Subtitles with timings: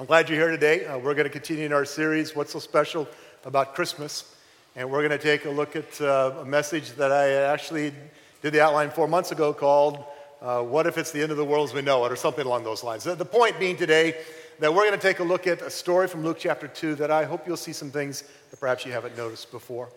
[0.00, 0.86] I'm glad you're here today.
[0.86, 3.06] Uh, we're going to continue in our series, What's So Special
[3.44, 4.34] About Christmas?
[4.74, 7.92] And we're going to take a look at uh, a message that I actually
[8.40, 10.02] did the outline four months ago called
[10.40, 12.46] uh, What If It's the End of the World as We Know It, or something
[12.46, 13.04] along those lines.
[13.04, 14.16] The point being today
[14.58, 17.10] that we're going to take a look at a story from Luke chapter 2 that
[17.10, 19.90] I hope you'll see some things that perhaps you haven't noticed before.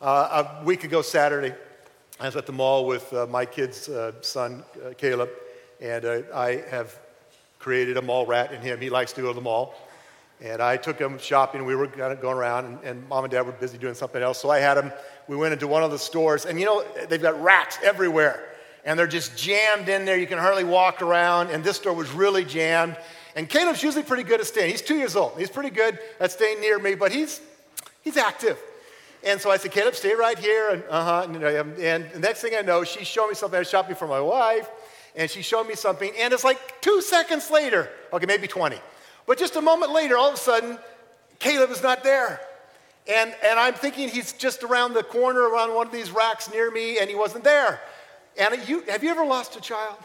[0.00, 1.54] Uh, a week ago, Saturday,
[2.18, 4.64] I was at the mall with uh, my kid's uh, son,
[4.96, 5.28] Caleb,
[5.82, 6.98] and I have
[7.64, 8.78] created a mall rat in him.
[8.78, 9.74] He likes to go to the mall.
[10.42, 11.64] And I took him shopping.
[11.64, 14.22] We were kind of going around, and, and, mom and dad were busy doing something
[14.22, 14.38] else.
[14.38, 14.92] So I had him,
[15.28, 18.44] we went into one of the stores, and you know, they've got racks everywhere.
[18.84, 20.18] And they're just jammed in there.
[20.18, 21.48] You can hardly walk around.
[21.48, 22.98] And this store was really jammed.
[23.34, 24.70] And Caleb's usually pretty good at staying.
[24.70, 25.38] He's two years old.
[25.38, 27.40] He's pretty good at staying near me, but he's,
[28.02, 28.58] he's active.
[29.24, 30.68] And so I said, Caleb, stay right here.
[30.68, 31.28] And, uh-huh.
[31.30, 34.06] And, and the next thing I know, she's showing me something I was shopping for
[34.06, 34.68] my wife
[35.16, 38.78] and she showed me something, and it's like two seconds later, okay, maybe 20,
[39.26, 40.78] but just a moment later, all of a sudden,
[41.38, 42.40] Caleb is not there.
[43.06, 46.70] And, and I'm thinking he's just around the corner, around one of these racks near
[46.70, 47.80] me, and he wasn't there.
[48.38, 49.96] And you, have you ever lost a child?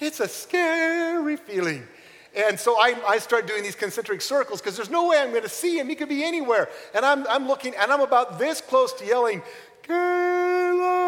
[0.00, 1.86] It's a scary feeling.
[2.34, 5.42] And so I, I start doing these concentric circles because there's no way I'm going
[5.42, 5.88] to see him.
[5.88, 6.68] He could be anywhere.
[6.94, 9.42] And I'm, I'm looking, and I'm about this close to yelling,
[9.82, 11.07] Caleb!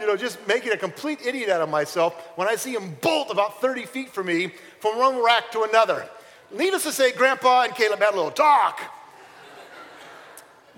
[0.00, 3.30] You know, just making a complete idiot out of myself when I see him bolt
[3.30, 6.08] about 30 feet from me from one rack to another.
[6.52, 8.80] Needless to say, Grandpa and Caleb had a little talk.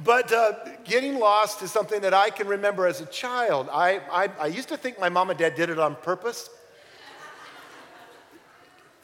[0.04, 0.52] But uh,
[0.84, 3.68] getting lost is something that I can remember as a child.
[3.72, 6.50] I, I, I used to think my mom and dad did it on purpose.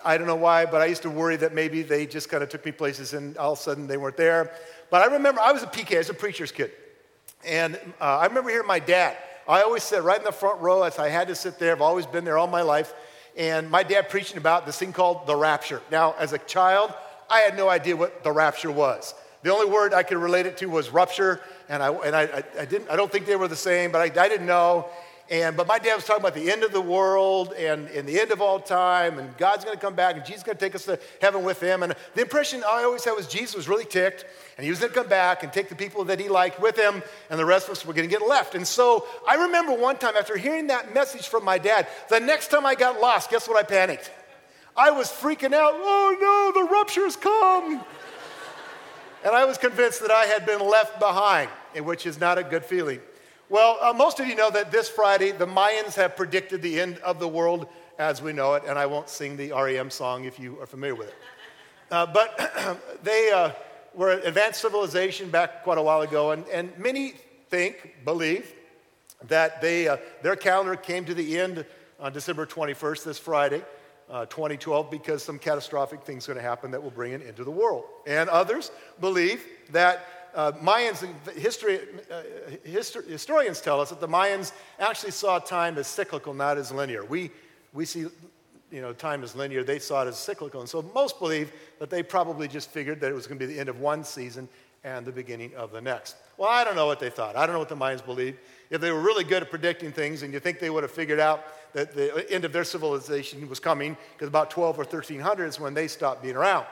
[0.05, 2.49] I don't know why, but I used to worry that maybe they just kind of
[2.49, 4.53] took me places and all of a sudden they weren't there.
[4.91, 6.73] But I remember I was a PK, I was a preacher's kid.
[7.47, 9.17] And uh, I remember hearing my dad
[9.49, 10.83] I always sit right in the front row.
[10.83, 11.73] As I had to sit there.
[11.73, 12.95] I've always been there all my life.
[13.37, 15.81] And my dad preaching about this thing called the rapture.
[15.91, 16.93] Now, as a child,
[17.31, 19.15] I had no idea what the rapture was.
[19.43, 22.65] The only word I could relate it to was rupture, and I, and I, I,
[22.65, 24.89] didn't, I don't think they were the same, but I, I didn't know.
[25.31, 28.21] And, but my dad was talking about the end of the world and, and the
[28.21, 30.65] end of all time, and God's going to come back, and Jesus is going to
[30.65, 31.83] take us to heaven with him.
[31.83, 34.93] And the impression I always had was Jesus was really ticked, and he was going
[34.93, 37.69] to come back and take the people that he liked with him, and the rest
[37.69, 38.55] of us were going to get left.
[38.55, 42.49] And so I remember one time after hearing that message from my dad, the next
[42.49, 44.11] time I got lost, guess what I panicked?
[44.77, 45.73] I was freaking out.
[45.75, 47.85] Oh no, the rupture's come.
[49.25, 52.65] and I was convinced that I had been left behind, which is not a good
[52.65, 53.01] feeling.
[53.53, 56.97] Well, uh, most of you know that this Friday, the Mayans have predicted the end
[57.01, 57.67] of the world
[57.99, 60.95] as we know it, and I won't sing the REM song if you are familiar
[60.95, 61.15] with it.
[61.91, 63.51] Uh, but they uh,
[63.93, 67.13] were an advanced civilization back quite a while ago, and, and many
[67.51, 68.51] think, believe,
[69.29, 71.67] that they, uh, their calendar came to the end
[72.01, 73.63] on December 21st, this Friday.
[74.11, 77.45] Uh, 2012 because some catastrophic things going to happen that will bring an end to
[77.45, 77.85] the world.
[78.07, 78.71] And others
[79.01, 82.23] believe that uh, Mayans, history, uh,
[82.67, 87.05] histor- historians tell us that the Mayans actually saw time as cyclical, not as linear.
[87.05, 87.31] We,
[87.73, 88.07] we see
[88.71, 90.61] you know, time as linear, they saw it as cyclical.
[90.61, 93.53] And so most believe that they probably just figured that it was going to be
[93.53, 94.49] the end of one season
[94.85, 96.17] and the beginning of the next.
[96.39, 97.37] Well, I don't know what they thought.
[97.37, 98.39] I don't know what the Mayans believed.
[98.71, 101.21] If they were really good at predicting things, and you think they would have figured
[101.21, 101.45] out
[101.75, 105.75] that the end of their civilization was coming, because about 12 or 1300 is when
[105.75, 106.67] they stopped being around.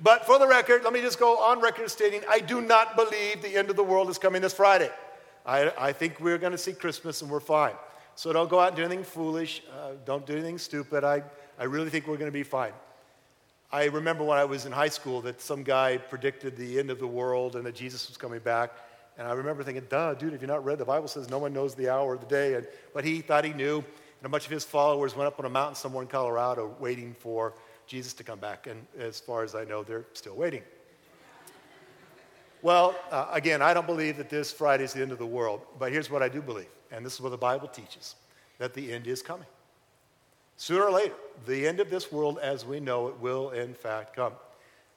[0.00, 3.42] But for the record, let me just go on record stating I do not believe
[3.42, 4.90] the end of the world is coming this Friday.
[5.46, 7.74] I, I think we're going to see Christmas and we're fine.
[8.16, 9.62] So don't go out and do anything foolish.
[9.72, 11.04] Uh, don't do anything stupid.
[11.04, 11.22] I,
[11.58, 12.72] I really think we're going to be fine.
[13.72, 16.98] I remember when I was in high school that some guy predicted the end of
[16.98, 18.72] the world and that Jesus was coming back.
[19.18, 21.52] And I remember thinking, duh, dude, if you're not read, the Bible says no one
[21.52, 22.54] knows the hour or the day.
[22.54, 23.78] And, but he thought he knew.
[23.78, 27.14] And a bunch of his followers went up on a mountain somewhere in Colorado waiting
[27.18, 27.54] for
[27.86, 28.66] Jesus to come back.
[28.66, 30.62] And as far as I know, they're still waiting.
[32.62, 35.60] Well, uh, again, I don't believe that this Friday is the end of the world,
[35.78, 38.14] but here's what I do believe, and this is what the Bible teaches
[38.56, 39.46] that the end is coming.
[40.56, 41.14] Sooner or later,
[41.46, 44.32] the end of this world as we know it will, in fact, come.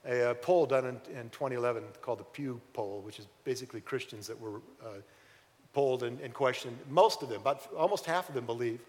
[0.05, 4.27] A, a poll done in, in, 2011 called the Pew Poll, which is basically Christians
[4.27, 5.01] that were uh,
[5.73, 8.79] polled and, and, questioned, most of them, about almost half of them believe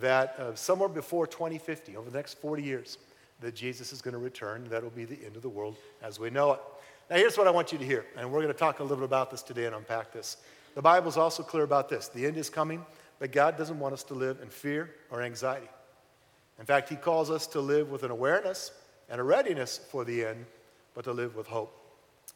[0.00, 2.98] that uh, somewhere before 2050, over the next 40 years,
[3.40, 4.66] that Jesus is going to return.
[4.70, 6.60] That'll be the end of the world as we know it.
[7.10, 8.98] Now, here's what I want you to hear, and we're going to talk a little
[8.98, 10.38] bit about this today and unpack this.
[10.74, 12.84] The Bible's also clear about this the end is coming,
[13.18, 15.68] but God doesn't want us to live in fear or anxiety.
[16.58, 18.72] In fact, He calls us to live with an awareness
[19.08, 20.46] and a readiness for the end,
[20.94, 21.78] but to live with hope.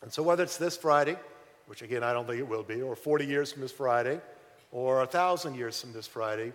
[0.02, 1.16] And so, whether it's this Friday,
[1.66, 4.20] which again I don't think it will be, or 40 years from this Friday,
[4.72, 6.52] or a thousand years from this Friday,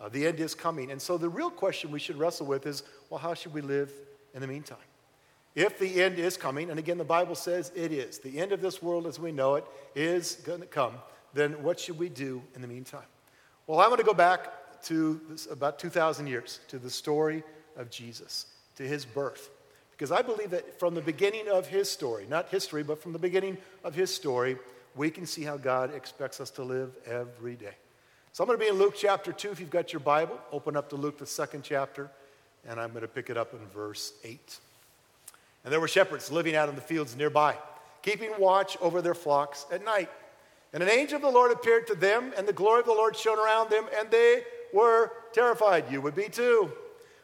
[0.00, 0.90] uh, the end is coming.
[0.90, 3.92] And so, the real question we should wrestle with is well, how should we live
[4.34, 4.78] in the meantime?
[5.54, 8.60] If the end is coming, and again, the Bible says it is, the end of
[8.60, 9.64] this world as we know it
[9.94, 10.94] is going to come,
[11.32, 13.06] then what should we do in the meantime?
[13.66, 17.42] Well, I want to go back to this, about 2,000 years, to the story
[17.76, 18.46] of Jesus,
[18.76, 19.48] to his birth.
[19.92, 23.18] Because I believe that from the beginning of his story, not history, but from the
[23.18, 24.58] beginning of his story,
[24.94, 27.74] we can see how God expects us to live every day.
[28.36, 29.52] So I'm going to be in Luke chapter 2.
[29.52, 32.10] If you've got your Bible, open up to Luke, the second chapter,
[32.68, 34.58] and I'm going to pick it up in verse 8.
[35.64, 37.56] And there were shepherds living out in the fields nearby,
[38.02, 40.10] keeping watch over their flocks at night.
[40.74, 43.16] And an angel of the Lord appeared to them, and the glory of the Lord
[43.16, 45.90] shone around them, and they were terrified.
[45.90, 46.70] You would be too.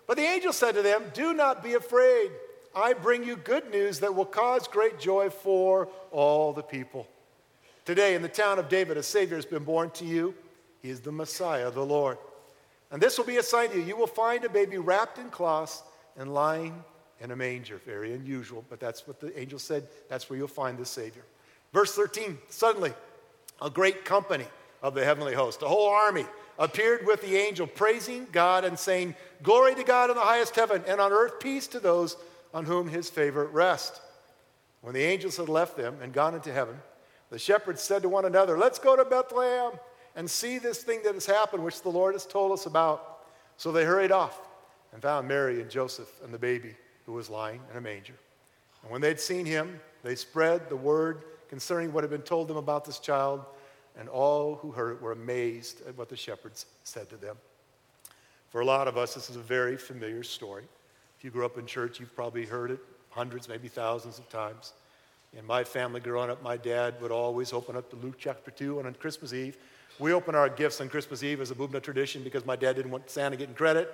[0.06, 2.30] But the angel said to them, Do not be afraid.
[2.74, 7.06] I bring you good news that will cause great joy for all the people.
[7.84, 10.34] Today, in the town of David, a Savior has been born to you.
[10.82, 12.18] He is the Messiah, the Lord.
[12.90, 13.84] And this will be a sign to you.
[13.84, 15.82] You will find a baby wrapped in cloths
[16.16, 16.84] and lying
[17.20, 17.80] in a manger.
[17.86, 19.86] Very unusual, but that's what the angel said.
[20.08, 21.22] That's where you'll find the Savior.
[21.72, 22.92] Verse 13 Suddenly,
[23.62, 24.44] a great company
[24.82, 26.26] of the heavenly host, a whole army,
[26.58, 30.82] appeared with the angel, praising God and saying, Glory to God in the highest heaven,
[30.86, 32.16] and on earth peace to those
[32.52, 34.00] on whom his favor rests.
[34.82, 36.76] When the angels had left them and gone into heaven,
[37.30, 39.72] the shepherds said to one another, Let's go to Bethlehem
[40.16, 43.24] and see this thing that has happened, which the Lord has told us about.
[43.56, 44.38] So they hurried off
[44.92, 46.74] and found Mary and Joseph and the baby
[47.06, 48.14] who was lying in a manger.
[48.82, 52.56] And when they'd seen him, they spread the word concerning what had been told them
[52.56, 53.44] about this child,
[53.98, 57.36] and all who heard it were amazed at what the shepherds said to them.
[58.48, 60.64] For a lot of us, this is a very familiar story.
[61.18, 62.80] If you grew up in church, you've probably heard it
[63.10, 64.72] hundreds, maybe thousands of times.
[65.36, 68.78] In my family growing up, my dad would always open up to Luke chapter 2,
[68.78, 69.58] and on Christmas Eve,
[69.98, 72.90] we open our gifts on Christmas Eve as a Bubna tradition because my dad didn't
[72.90, 73.92] want Santa getting credit.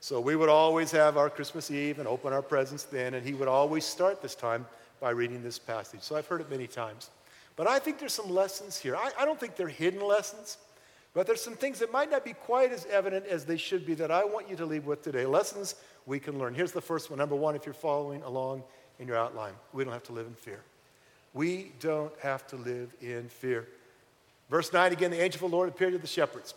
[0.00, 3.34] So we would always have our Christmas Eve and open our presents then, and he
[3.34, 4.64] would always start this time
[4.98, 6.00] by reading this passage.
[6.00, 7.10] So I've heard it many times.
[7.56, 8.96] But I think there's some lessons here.
[8.96, 10.56] I, I don't think they're hidden lessons,
[11.12, 13.94] but there's some things that might not be quite as evident as they should be
[13.94, 15.26] that I want you to leave with today.
[15.26, 15.74] Lessons
[16.06, 16.54] we can learn.
[16.54, 17.18] Here's the first one.
[17.18, 18.62] Number one, if you're following along
[18.98, 20.60] in your outline, we don't have to live in fear.
[21.34, 23.68] We don't have to live in fear.
[24.50, 26.54] Verse 9 again, the angel of the Lord appeared to the shepherds.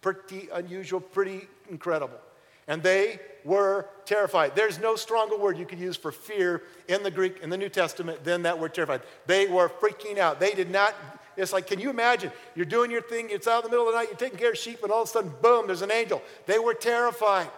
[0.00, 2.18] Pretty unusual, pretty incredible
[2.66, 4.54] and they were terrified.
[4.56, 7.68] There's no stronger word you could use for fear in the Greek, in the New
[7.68, 9.02] Testament, than that word terrified.
[9.26, 10.40] They were freaking out.
[10.40, 10.94] They did not,
[11.36, 12.32] it's like, can you imagine?
[12.54, 14.52] You're doing your thing, it's out in the middle of the night, you're taking care
[14.52, 16.22] of sheep, and all of a sudden, boom, there's an angel.
[16.46, 17.50] They were terrified.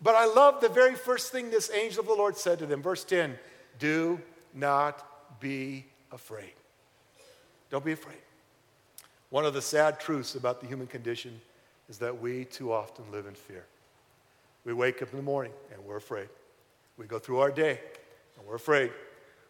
[0.00, 2.82] But I love the very first thing this angel of the Lord said to them.
[2.82, 3.36] Verse 10
[3.80, 4.20] Do
[4.54, 6.52] not be afraid.
[7.70, 8.18] Don't be afraid.
[9.30, 11.40] One of the sad truths about the human condition
[11.88, 13.64] is that we too often live in fear.
[14.64, 16.28] We wake up in the morning and we're afraid.
[16.96, 17.80] We go through our day
[18.38, 18.90] and we're afraid.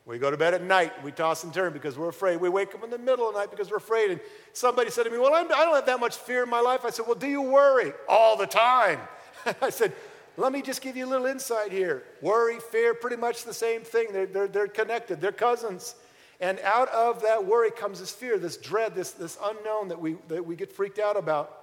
[0.09, 2.39] We go to bed at night, we toss and turn because we're afraid.
[2.39, 4.11] We wake up in the middle of the night because we're afraid.
[4.11, 4.21] And
[4.55, 6.61] somebody said to me, Well, I'm, I do not have that much fear in my
[6.61, 6.85] life.
[6.85, 7.93] I said, Well, do you worry?
[8.09, 9.01] All the time.
[9.61, 9.93] I said,
[10.39, 12.05] Let me just give you a little insight here.
[12.23, 14.09] Worry, fear, pretty much the same thing.
[14.11, 15.95] They're, they're, they're connected, they're cousins.
[16.41, 20.17] And out of that worry comes this fear, this dread, this, this unknown that we,
[20.29, 21.55] that we get freaked out about.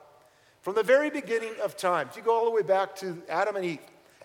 [0.61, 3.55] From the very beginning of time, if you go all the way back to Adam
[3.55, 3.79] and Eve,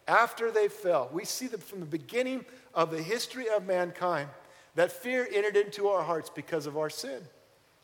[0.09, 2.45] after they fell, we see that from the beginning
[2.75, 4.29] of the history of mankind,
[4.75, 7.21] that fear entered into our hearts because of our sin.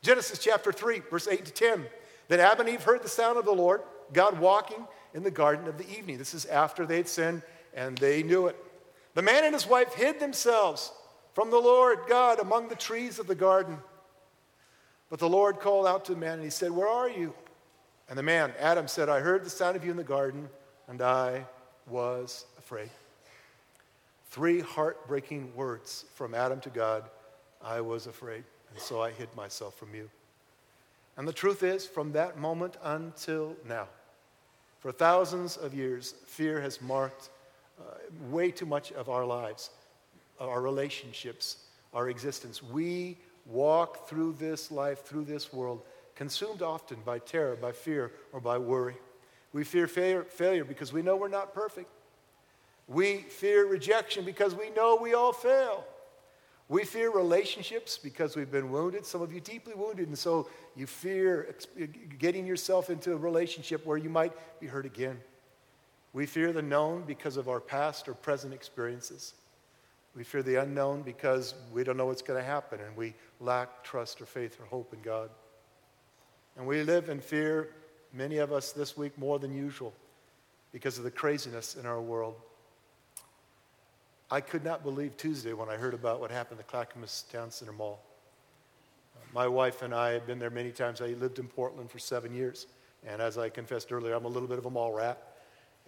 [0.02, 1.87] Genesis chapter 3, verse 8 to 10.
[2.28, 3.82] Then Adam and Eve heard the sound of the Lord,
[4.12, 6.18] God walking in the garden of the evening.
[6.18, 7.42] This is after they'd sinned
[7.75, 8.56] and they knew it.
[9.14, 10.92] The man and his wife hid themselves
[11.37, 13.76] from the Lord God among the trees of the garden.
[15.11, 17.35] But the Lord called out to the man and he said, Where are you?
[18.09, 20.49] And the man, Adam, said, I heard the sound of you in the garden,
[20.88, 21.45] and I
[21.87, 22.88] was afraid.
[24.31, 27.05] Three heartbreaking words from Adam to God
[27.62, 30.09] I was afraid, and so I hid myself from you.
[31.19, 33.88] And the truth is, from that moment until now,
[34.81, 37.28] for thousands of years, fear has marked
[37.78, 37.83] uh,
[38.31, 39.69] way too much of our lives,
[40.40, 41.59] our relationships,
[41.95, 42.62] our existence.
[42.62, 45.83] We walk through this life, through this world,
[46.14, 48.97] consumed often by terror, by fear, or by worry.
[49.52, 51.90] We fear failure, because we know we're not perfect.
[52.88, 55.85] We fear rejection because we know we all fail.
[56.69, 60.87] We fear relationships because we've been wounded, some of you deeply wounded, and so you
[60.87, 61.55] fear
[62.19, 65.21] getting yourself into a relationship where you might be hurt again.
[66.12, 69.35] We fear the known because of our past or present experiences.
[70.16, 73.85] We fear the unknown because we don't know what's going to happen and we lack
[73.85, 75.28] trust or faith or hope in God.
[76.56, 77.68] And we live in fear,
[78.14, 79.92] many of us this week more than usual,
[80.73, 82.37] because of the craziness in our world.
[84.30, 87.73] I could not believe Tuesday when I heard about what happened at Clackamas Town Center
[87.73, 88.02] Mall.
[89.35, 91.02] My wife and I have been there many times.
[91.02, 92.66] I lived in Portland for seven years.
[93.06, 95.36] And as I confessed earlier, I'm a little bit of a mall rat.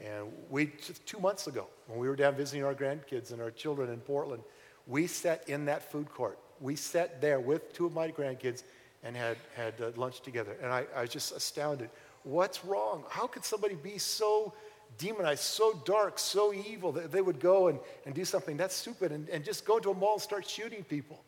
[0.05, 0.67] And we,
[1.07, 4.43] two months ago, when we were down visiting our grandkids and our children in Portland,
[4.87, 6.39] we sat in that food court.
[6.61, 8.63] We sat there with two of my grandkids
[9.03, 10.57] and had, had uh, lunch together.
[10.63, 11.91] And I, I was just astounded.
[12.23, 13.05] What's wrong?
[13.09, 14.53] How could somebody be so
[14.99, 19.13] demonized, so dark, so evil that they would go and, and do something that's stupid
[19.13, 21.23] and, and just go into a mall and start shooting people?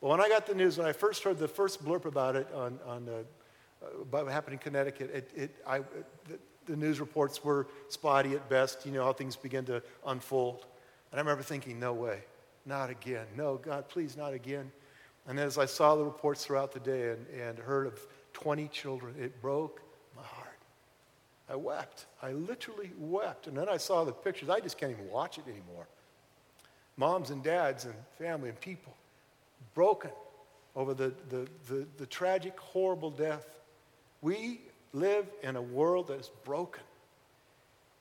[0.00, 2.48] But when I got the news, when I first heard the first blurb about it
[2.54, 6.38] on, on uh, about what happened in Connecticut, it, it, I, the,
[6.70, 8.86] the news reports were spotty at best.
[8.86, 10.66] You know how things begin to unfold.
[11.10, 12.20] And I remember thinking, no way,
[12.64, 13.26] not again.
[13.36, 14.70] No, God, please, not again.
[15.26, 19.14] And as I saw the reports throughout the day and, and heard of 20 children,
[19.18, 19.82] it broke
[20.16, 20.46] my heart.
[21.48, 22.06] I wept.
[22.22, 23.48] I literally wept.
[23.48, 24.48] And then I saw the pictures.
[24.48, 25.88] I just can't even watch it anymore.
[26.96, 28.94] Moms and dads and family and people
[29.74, 30.10] broken
[30.76, 33.46] over the, the, the, the tragic, horrible death.
[34.22, 34.60] We
[34.92, 36.82] live in a world that is broken.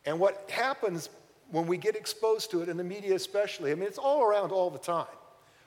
[0.05, 1.09] And what happens
[1.51, 4.51] when we get exposed to it in the media especially, I mean, it's all around
[4.51, 5.05] all the time.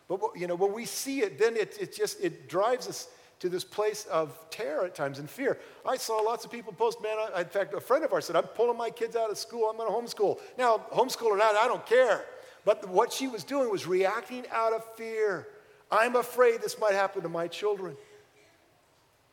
[0.08, 3.08] But, you know, when we see it, then it, it just, it drives us
[3.40, 5.58] to this place of terror at times and fear.
[5.84, 8.36] I saw lots of people post, man, I, in fact, a friend of ours said,
[8.36, 10.38] I'm pulling my kids out of school, I'm going to homeschool.
[10.56, 12.24] Now, homeschool or not, I don't care.
[12.64, 15.48] But what she was doing was reacting out of fear.
[15.90, 17.96] I'm afraid this might happen to my children.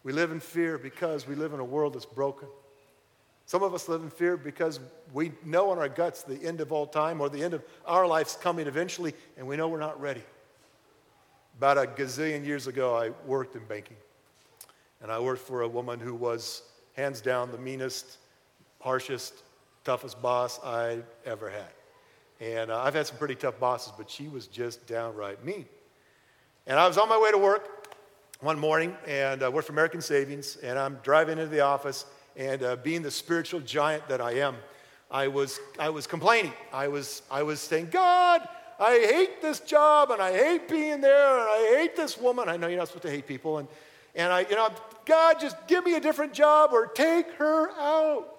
[0.03, 2.47] We live in fear because we live in a world that's broken.
[3.45, 4.79] Some of us live in fear because
[5.11, 8.05] we know in our guts the end of all time or the end of our
[8.05, 10.23] life's coming eventually, and we know we're not ready.
[11.57, 13.97] About a gazillion years ago, I worked in banking.
[15.01, 16.61] And I worked for a woman who was,
[16.95, 18.17] hands down, the meanest,
[18.79, 19.33] harshest,
[19.83, 21.71] toughest boss I ever had.
[22.39, 25.65] And uh, I've had some pretty tough bosses, but she was just downright mean.
[26.67, 27.78] And I was on my way to work
[28.41, 32.05] one morning and uh, worked for American Savings, and I'm driving into the office,
[32.37, 34.55] and uh, being the spiritual giant that I am,
[35.11, 36.53] I was, I was complaining.
[36.71, 38.47] I was, I was saying, God,
[38.79, 42.47] I hate this job, and I hate being there, and I hate this woman.
[42.47, 43.57] I know you're not supposed to hate people.
[43.57, 43.67] And,
[44.15, 44.69] and I, you know,
[45.05, 48.35] God, just give me a different job or take her out.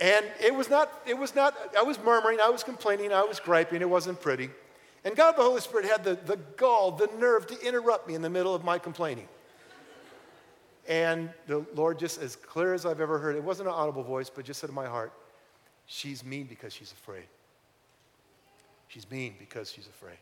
[0.00, 3.38] And it was not, it was not, I was murmuring, I was complaining, I was
[3.38, 4.50] griping, it wasn't pretty.
[5.04, 8.22] And God the Holy Spirit had the, the gall, the nerve to interrupt me in
[8.22, 9.28] the middle of my complaining.
[10.88, 14.30] And the Lord, just as clear as I've ever heard, it wasn't an audible voice,
[14.30, 15.12] but just said in my heart,
[15.86, 17.24] She's mean because she's afraid.
[18.88, 20.16] She's mean because she's afraid.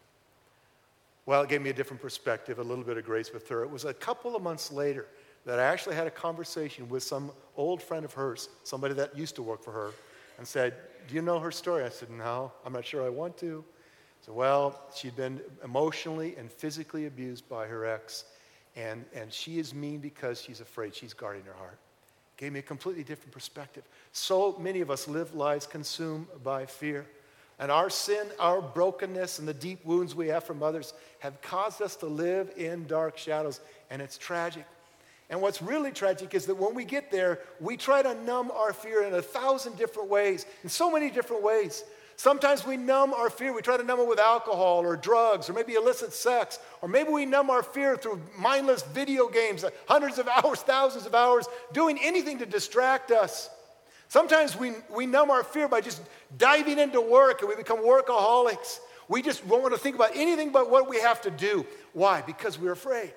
[1.27, 3.63] Well, it gave me a different perspective, a little bit of grace with her.
[3.63, 5.07] It was a couple of months later
[5.45, 9.37] that I actually had a conversation with some old friend of hers, somebody that used
[9.37, 9.91] to work for her,
[10.39, 10.75] and said,
[11.09, 11.85] Do you know her story?
[11.85, 13.65] I said, No, I'm not sure I want to.
[14.25, 18.25] So, well, she'd been emotionally and physically abused by her ex,
[18.77, 21.79] and, and she is mean because she's afraid she's guarding her heart.
[22.37, 23.83] Gave me a completely different perspective.
[24.13, 27.07] So many of us live lives consumed by fear.
[27.59, 31.83] And our sin, our brokenness, and the deep wounds we have from others have caused
[31.83, 33.61] us to live in dark shadows,
[33.91, 34.65] and it's tragic.
[35.29, 38.73] And what's really tragic is that when we get there, we try to numb our
[38.73, 41.85] fear in a thousand different ways, in so many different ways.
[42.21, 43.51] Sometimes we numb our fear.
[43.55, 46.59] We try to numb it with alcohol or drugs or maybe illicit sex.
[46.83, 51.15] Or maybe we numb our fear through mindless video games, hundreds of hours, thousands of
[51.15, 53.49] hours, doing anything to distract us.
[54.09, 56.03] Sometimes we, we numb our fear by just
[56.37, 58.81] diving into work and we become workaholics.
[59.09, 61.65] We just won't want to think about anything but what we have to do.
[61.95, 62.21] Why?
[62.21, 63.15] Because we're afraid.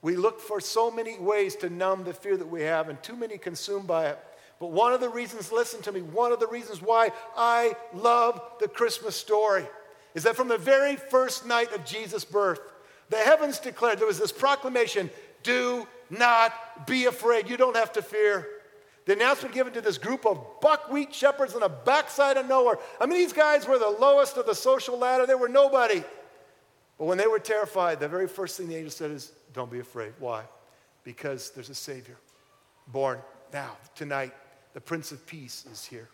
[0.00, 3.14] We look for so many ways to numb the fear that we have, and too
[3.14, 4.18] many consumed by it.
[4.60, 8.40] But one of the reasons, listen to me, one of the reasons why I love
[8.60, 9.66] the Christmas story
[10.14, 12.60] is that from the very first night of Jesus' birth,
[13.08, 15.10] the heavens declared there was this proclamation
[15.42, 16.52] do not
[16.86, 17.48] be afraid.
[17.48, 18.46] You don't have to fear.
[19.06, 22.78] The announcement given to this group of buckwheat shepherds on the backside of nowhere.
[23.00, 26.04] I mean, these guys were the lowest of the social ladder, they were nobody.
[26.98, 29.80] But when they were terrified, the very first thing the angel said is, don't be
[29.80, 30.12] afraid.
[30.18, 30.44] Why?
[31.02, 32.16] Because there's a Savior
[32.88, 33.20] born
[33.54, 34.34] now, tonight.
[34.72, 36.08] The Prince of Peace is here.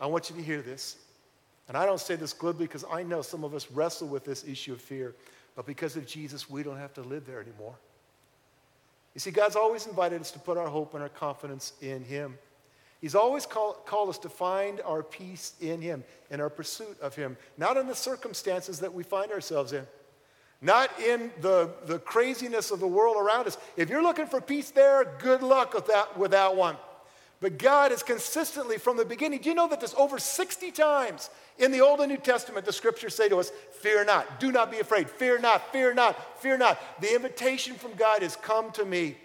[0.00, 0.96] I want you to hear this.
[1.68, 4.44] And I don't say this glibly because I know some of us wrestle with this
[4.44, 5.14] issue of fear,
[5.56, 7.74] but because of Jesus, we don't have to live there anymore.
[9.14, 12.38] You see, God's always invited us to put our hope and our confidence in Him.
[13.00, 17.16] He's always call, called us to find our peace in Him, in our pursuit of
[17.16, 19.86] Him, not in the circumstances that we find ourselves in
[20.62, 23.58] not in the, the craziness of the world around us.
[23.76, 26.76] If you're looking for peace there, good luck with that, with that one.
[27.40, 31.28] But God is consistently, from the beginning, do you know that there's over 60 times
[31.58, 34.70] in the Old and New Testament the scriptures say to us, Fear not, do not
[34.70, 36.80] be afraid, fear not, fear not, fear not.
[37.00, 39.16] The invitation from God is, Come to me.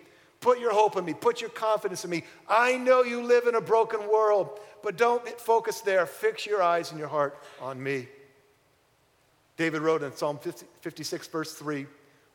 [0.41, 2.24] Put your hope in me, put your confidence in me.
[2.50, 6.06] I know you live in a broken world, but don't focus there.
[6.08, 8.08] Fix your eyes and your heart on me.
[9.56, 11.86] David wrote in Psalm 50, 56, verse 3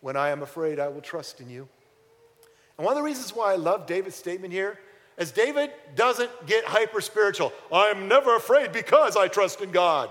[0.01, 1.69] When I am afraid, I will trust in you.
[2.79, 4.79] And one of the reasons why I love David's statement here
[5.19, 7.53] is David doesn't get hyper spiritual.
[7.73, 10.11] I'm never afraid because I trust in God.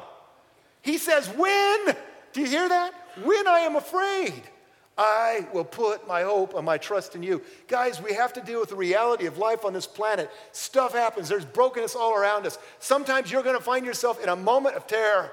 [0.81, 1.95] He says, When,
[2.33, 2.93] do you hear that?
[3.23, 4.43] When I am afraid,
[4.97, 7.41] I will put my hope and my trust in you.
[7.67, 10.29] Guys, we have to deal with the reality of life on this planet.
[10.53, 12.57] Stuff happens, there's brokenness all around us.
[12.79, 15.31] Sometimes you're going to find yourself in a moment of terror.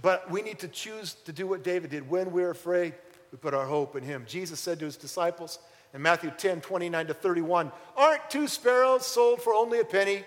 [0.00, 2.08] But we need to choose to do what David did.
[2.08, 2.94] When we're afraid,
[3.30, 4.24] we put our hope in him.
[4.26, 5.58] Jesus said to his disciples
[5.94, 10.24] in Matthew 10 29 to 31, Aren't two sparrows sold for only a penny?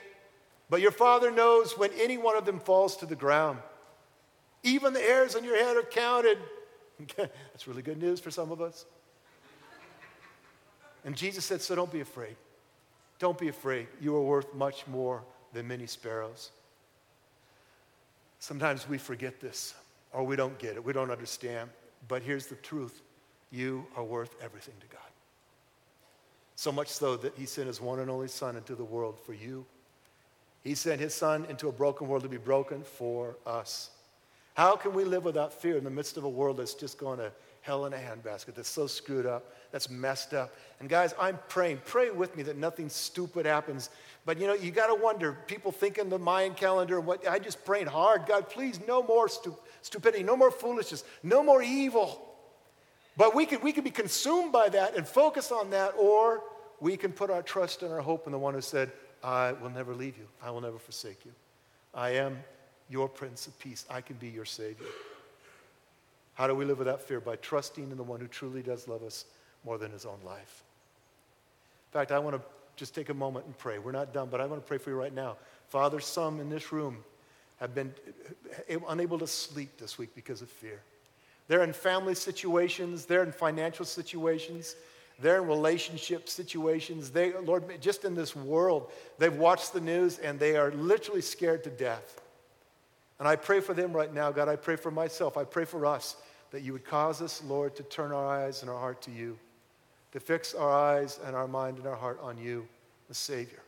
[0.70, 3.60] But your father knows when any one of them falls to the ground.
[4.64, 6.40] Even the hairs on your head are counted.
[7.18, 8.86] That's really good news for some of us.
[11.04, 12.36] And Jesus said, So don't be afraid.
[13.20, 13.88] Don't be afraid.
[14.02, 16.52] You are worth much more than many sparrows.
[18.40, 19.76] Sometimes we forget this
[20.12, 21.70] or we don't get it, we don't understand.
[22.08, 23.02] But here's the truth
[23.52, 25.15] you are worth everything to God.
[26.56, 29.34] So much so that He sent His one and only Son into the world for
[29.34, 29.66] you.
[30.64, 33.92] He sent His Son into a broken world to be broken for us.
[34.56, 37.20] How can we live without fear in the midst of a world that's just going
[37.20, 37.32] to
[37.62, 40.56] hell in a handbasket, that's so screwed up, that's messed up?
[40.80, 43.90] And guys, I'm praying, pray with me that nothing stupid happens.
[44.26, 47.38] But you know, you got to wonder, people thinking the Mayan calendar, and what I
[47.38, 52.35] just prayed hard, God, please, no more stu- stupidity, no more foolishness, no more evil.
[53.18, 56.44] But we could, we could be consumed by that and focus on that, or
[56.80, 58.92] we can put our trust and our hope in the one who said,
[59.24, 61.32] I will never leave you, I will never forsake you.
[61.94, 62.38] I am
[62.90, 63.86] your Prince of Peace.
[63.90, 64.86] I can be your Savior.
[66.34, 67.22] How do we live without fear?
[67.22, 69.26] By trusting in the one who truly does love us
[69.64, 70.64] more than his own life.
[71.92, 72.42] In fact, I want to
[72.76, 73.80] just take a moment and pray.
[73.80, 75.38] We're not done, but I want to pray for you right now.
[75.70, 76.98] Father, some in this room
[77.58, 80.82] have been eh, eh, unable to sleep this week because of fear.
[81.48, 84.76] They're in family situations, they're in financial situations,
[85.20, 87.10] they're in relationship situations.
[87.10, 91.64] They, Lord, just in this world, they've watched the news and they are literally scared
[91.64, 92.22] to death.
[93.20, 94.50] And I pray for them right now, God.
[94.50, 95.38] I pray for myself.
[95.38, 96.18] I pray for us
[96.52, 99.38] that you would cause us, Lord, to turn our eyes and our heart to you,
[100.12, 102.68] to fix our eyes and our mind and our heart on you,
[103.08, 103.62] the Savior,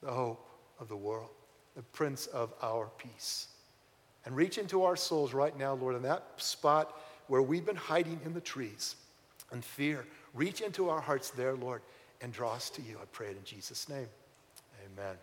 [0.00, 1.30] the hope of the world,
[1.74, 3.48] the Prince of our peace.
[4.24, 8.20] And reach into our souls right now, Lord, in that spot where we've been hiding
[8.24, 8.96] in the trees
[9.50, 10.06] and fear.
[10.34, 11.82] Reach into our hearts there, Lord,
[12.20, 12.96] and draw us to you.
[13.00, 14.08] I pray it in Jesus' name.
[14.84, 15.16] Amen.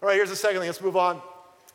[0.00, 0.68] All right, here's the second thing.
[0.68, 1.20] Let's move on.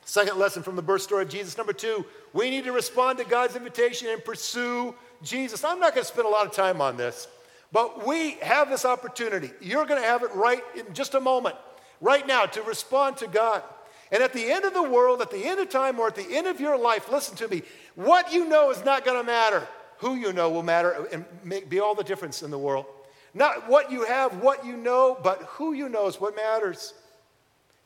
[0.06, 1.58] Second lesson from the birth story of Jesus.
[1.58, 5.64] Number two, we need to respond to God's invitation and pursue Jesus.
[5.64, 7.28] I'm not going to spend a lot of time on this,
[7.72, 9.52] but we have this opportunity.
[9.62, 11.56] You're going to have it right in just a moment,
[12.02, 13.64] right now, to respond to God.
[14.14, 16.28] And at the end of the world, at the end of time, or at the
[16.30, 17.64] end of your life, listen to me,
[17.96, 19.68] what you know is not going to matter.
[19.98, 22.86] Who you know will matter and make, be all the difference in the world.
[23.34, 26.94] Not what you have, what you know, but who you know is what matters.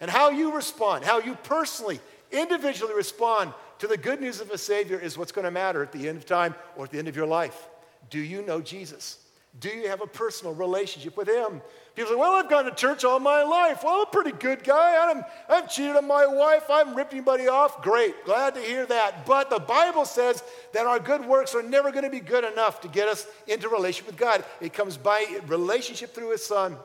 [0.01, 2.01] And how you respond, how you personally,
[2.33, 5.93] individually respond to the good news of a Savior is what's going to matter at
[5.93, 7.69] the end of time or at the end of your life.
[8.09, 9.19] Do you know Jesus?
[9.61, 11.61] Do you have a personal relationship with Him?
[11.97, 13.83] People say, Well, I've gone to church all my life.
[13.83, 15.09] Well, I'm a pretty good guy.
[15.09, 16.69] I'm, I've cheated on my wife.
[16.69, 17.81] I haven't ripped anybody off.
[17.81, 18.23] Great.
[18.23, 19.25] Glad to hear that.
[19.25, 22.81] But the Bible says that our good works are never going to be good enough
[22.81, 24.45] to get us into relationship with God.
[24.61, 26.77] It comes by relationship through His Son.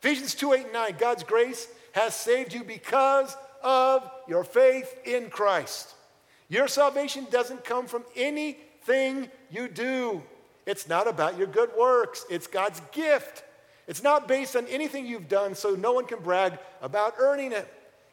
[0.00, 5.28] Ephesians 2 8 and 9, God's grace has saved you because of your faith in
[5.28, 5.94] Christ.
[6.48, 10.22] Your salvation doesn't come from anything you do.
[10.64, 13.44] It's not about your good works, it's God's gift.
[13.88, 17.66] It's not based on anything you've done, so no one can brag about earning it.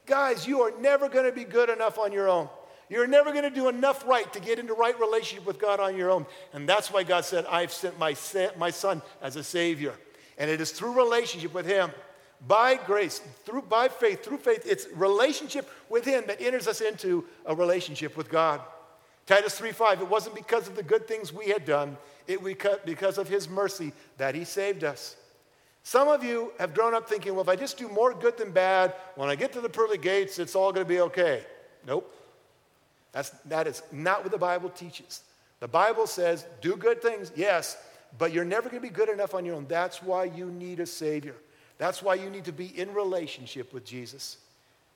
[0.08, 2.50] Guys, you are never going to be good enough on your own.
[2.90, 5.98] You're never going to do enough right to get into right relationship with God on
[5.98, 6.26] your own.
[6.54, 8.16] And that's why God said, I've sent my,
[8.58, 9.94] my son as a savior.
[10.38, 11.92] And it is through relationship with him
[12.48, 17.26] by grace, through by faith, through faith, it's relationship with Him that enters us into
[17.46, 18.62] a relationship with God.
[19.26, 23.18] Titus 3:5, it wasn't because of the good things we had done, it was because
[23.18, 25.16] of His mercy that He saved us.
[25.86, 28.50] Some of you have grown up thinking, well, if I just do more good than
[28.50, 31.44] bad, when I get to the pearly gates, it's all going to be okay.
[31.86, 32.12] Nope.
[33.12, 35.22] That's, that is not what the Bible teaches.
[35.60, 37.78] The Bible says, do good things, yes,
[38.18, 39.68] but you're never going to be good enough on your own.
[39.70, 41.36] That's why you need a Savior.
[41.78, 44.38] That's why you need to be in relationship with Jesus.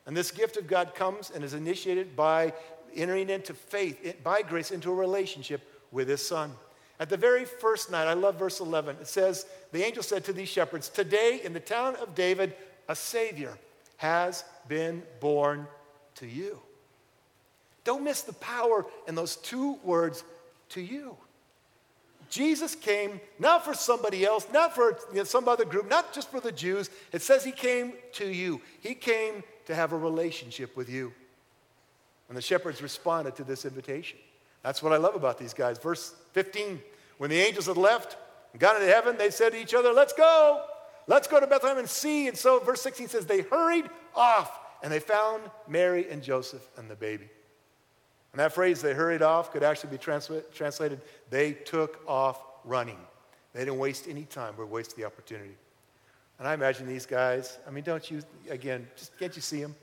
[0.07, 2.51] And this gift of God comes and is initiated by
[2.95, 6.51] entering into faith, by grace, into a relationship with his son.
[6.99, 8.97] At the very first night, I love verse 11.
[9.01, 12.53] It says, The angel said to these shepherds, Today in the town of David,
[12.89, 13.57] a Savior
[13.97, 15.65] has been born
[16.15, 16.59] to you.
[17.85, 20.23] Don't miss the power in those two words,
[20.69, 21.17] to you.
[22.29, 26.29] Jesus came not for somebody else, not for you know, some other group, not just
[26.29, 26.89] for the Jews.
[27.11, 28.61] It says he came to you.
[28.81, 31.11] He came to have a relationship with you.
[32.27, 34.19] And the shepherds responded to this invitation.
[34.63, 35.77] That's what I love about these guys.
[35.77, 36.81] Verse 15
[37.17, 38.17] When the angels had left
[38.51, 40.63] and got into heaven, they said to each other, Let's go.
[41.07, 42.27] Let's go to Bethlehem and see.
[42.27, 46.89] And so, verse 16 says, They hurried off and they found Mary and Joseph and
[46.89, 47.29] the baby.
[48.31, 52.99] And that phrase, they hurried off, could actually be translated, they took off running.
[53.53, 55.55] They didn't waste any time or waste the opportunity.
[56.37, 59.75] And I imagine these guys, I mean, don't you, again, just can't you see them?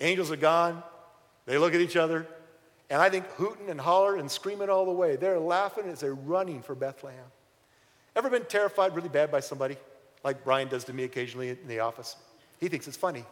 [0.00, 0.82] Angels are gone.
[1.46, 2.26] They look at each other.
[2.88, 5.16] And I think hooting and hollering and screaming all the way.
[5.16, 7.24] They're laughing as they're running for Bethlehem.
[8.14, 9.76] Ever been terrified really bad by somebody,
[10.24, 12.16] like Brian does to me occasionally in the office?
[12.60, 13.24] He thinks it's funny.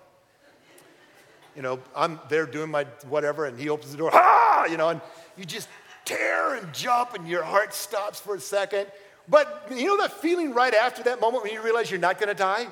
[1.57, 4.89] You know, I'm there doing my whatever, and he opens the door, ah, you know,
[4.89, 5.01] and
[5.37, 5.69] you just
[6.05, 8.89] tear and jump, and your heart stops for a second.
[9.29, 12.35] But you know that feeling right after that moment when you realize you're not to
[12.35, 12.67] die?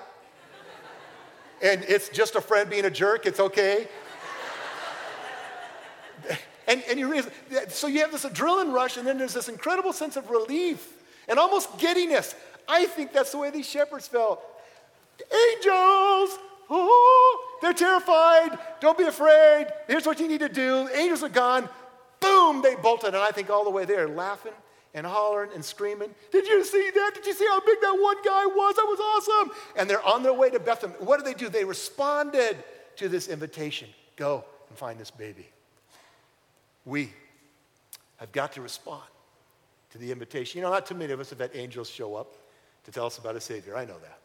[1.63, 3.87] And it's just a friend being a jerk, it's okay.
[6.73, 7.31] And, and you realize,
[7.69, 10.89] so you have this adrenaline rush, and then there's this incredible sense of relief
[11.29, 12.35] and almost giddiness.
[12.67, 14.43] I think that's the way these shepherds felt.
[15.21, 16.39] Angels,
[16.71, 18.59] oh, they're terrified.
[18.81, 19.67] Don't be afraid.
[19.87, 20.89] Here's what you need to do.
[20.95, 21.69] Angels are gone.
[22.21, 23.15] Boom, they bolted.
[23.15, 24.53] And I think all the way there, laughing
[24.95, 26.15] and hollering and screaming.
[26.31, 27.13] Did you see that?
[27.15, 28.77] Did you see how big that one guy was?
[28.77, 29.57] That was awesome.
[29.77, 30.97] And they're on their way to Bethlehem.
[31.01, 31.51] What do they do?
[31.51, 32.57] They responded
[32.97, 35.52] to this invitation go and find this baby.
[36.85, 37.13] We
[38.17, 39.03] have got to respond
[39.91, 40.59] to the invitation.
[40.59, 42.35] You know, not too many of us have had angels show up
[42.85, 43.77] to tell us about a Savior.
[43.77, 44.19] I know that.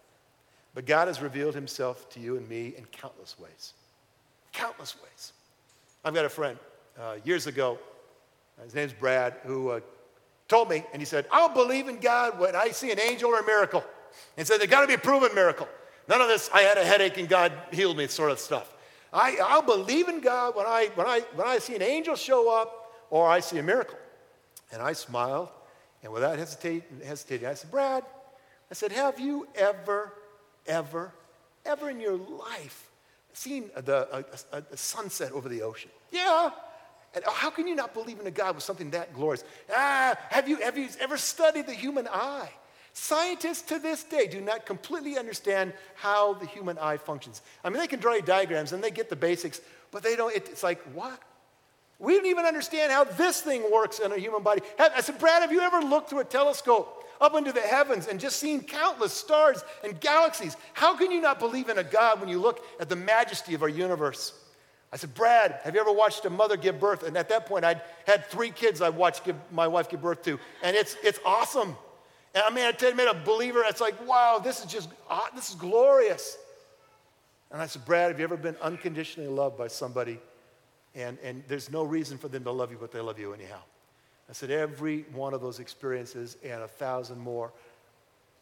[0.74, 3.74] But God has revealed himself to you and me in countless ways.
[4.54, 5.34] Countless ways.
[6.06, 6.58] I've got a friend
[7.00, 7.78] uh, years ago,
[8.64, 9.80] his name's Brad, who uh,
[10.48, 13.40] told me, and he said, I'll believe in God when I see an angel or
[13.40, 13.84] a miracle.
[14.38, 15.68] And said, there got to be a proven miracle.
[16.08, 18.74] None of this, I had a headache and God healed me sort of stuff.
[19.14, 22.54] I, I'll believe in God when I, when, I, when I see an angel show
[22.54, 23.98] up or I see a miracle.
[24.72, 25.50] And I smiled,
[26.04, 28.04] and without hesitating, hesitating I said, Brad,
[28.70, 30.14] I said, have you ever,
[30.66, 31.14] ever,
[31.66, 32.90] ever in your life
[33.32, 34.08] seen the,
[34.52, 35.90] a, a, a sunset over the ocean?
[36.12, 36.50] Yeah.
[37.16, 39.44] And how can you not believe in a God with something that glorious?
[39.74, 42.50] Ah, have you, have you ever studied the human eye?
[43.00, 47.44] Scientists to this day do not completely understand how the human eye functions.
[47.64, 50.64] I mean, they can draw diagrams and they get the basics, but they don't, it's
[50.64, 51.22] like, what?
[52.00, 54.64] We don't even understand how this thing works in a human body.
[54.80, 58.20] I said, Brad, have you ever looked through a telescope up into the heavens and
[58.20, 60.58] just seen countless stars and galaxies?
[60.74, 63.62] How can you not believe in a God when you look at the majesty of
[63.62, 64.34] our universe?
[64.92, 67.04] I said, Brad, have you ever watched a mother give birth?
[67.04, 70.24] And at that point, I'd had three kids I watched give, my wife give birth
[70.24, 70.40] to.
[70.64, 71.76] And it's, it's awesome.
[72.38, 73.64] And I mean, I made a believer.
[73.66, 74.90] It's like, wow, this is just,
[75.34, 76.38] this is glorious.
[77.52, 80.20] And I said, Brad, have you ever been unconditionally loved by somebody?
[80.94, 83.58] And, and there's no reason for them to love you, but they love you anyhow.
[84.30, 87.52] I said, every one of those experiences and a thousand more,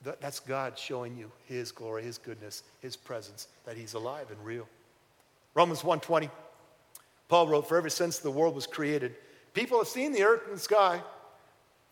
[0.04, 4.46] that, that's God showing you His glory, His goodness, His presence, that He's alive and
[4.46, 4.68] real.
[5.54, 6.30] Romans 1:20.
[7.30, 9.16] Paul wrote, "For ever since the world was created,
[9.54, 11.02] people have seen the earth and the sky.